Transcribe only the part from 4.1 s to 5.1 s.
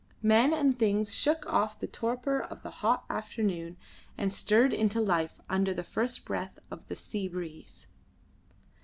and stirred into